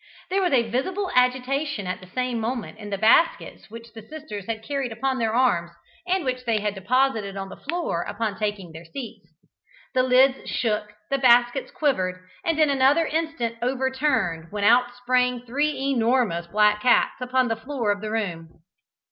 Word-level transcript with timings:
There 0.31 0.41
was 0.41 0.51
a 0.51 0.67
visible 0.67 1.11
agitation 1.13 1.85
at 1.85 2.01
the 2.01 2.07
same 2.07 2.39
moment 2.39 2.79
in 2.79 2.89
the 2.89 2.97
baskets 2.97 3.69
which 3.69 3.93
the 3.93 4.01
sisters 4.01 4.47
had 4.47 4.63
carried 4.63 4.91
upon 4.91 5.19
their 5.19 5.31
arms, 5.35 5.69
and 6.07 6.25
which 6.25 6.43
they 6.43 6.59
had 6.59 6.73
deposited 6.73 7.37
on 7.37 7.49
the 7.49 7.55
floor 7.57 8.01
upon 8.01 8.35
taking 8.39 8.71
their 8.71 8.83
seats. 8.83 9.27
The 9.93 10.01
lids 10.01 10.49
shook, 10.49 10.91
the 11.11 11.19
baskets 11.19 11.69
quivered, 11.69 12.15
and 12.43 12.59
in 12.59 12.71
another 12.71 13.05
instant 13.05 13.57
overturned, 13.61 14.47
when 14.51 14.63
out 14.63 14.91
sprang 14.95 15.45
three 15.45 15.77
enormous 15.91 16.47
black 16.47 16.81
cats 16.81 17.21
upon 17.21 17.47
the 17.47 17.55
floor 17.55 17.91
of 17.91 18.01
the 18.01 18.09
room. 18.09 18.49